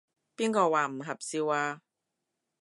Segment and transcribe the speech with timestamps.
[0.35, 1.81] 邊個話唔合照啊？